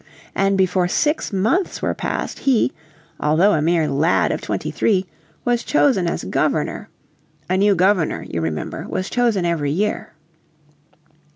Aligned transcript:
And 0.33 0.57
before 0.57 0.87
six 0.87 1.31
months 1.31 1.79
were 1.79 1.93
passed 1.93 2.39
he, 2.39 2.71
although 3.19 3.53
a 3.53 3.61
mere 3.61 3.87
lad 3.87 4.31
of 4.31 4.41
twenty 4.41 4.71
three, 4.71 5.05
was 5.45 5.63
chosen 5.63 6.07
as 6.07 6.23
Governor. 6.23 6.89
A 7.47 7.55
new 7.55 7.75
Governor, 7.75 8.23
you 8.27 8.41
remember, 8.41 8.87
was 8.89 9.11
chosen 9.11 9.45
every 9.45 9.69
year. 9.69 10.13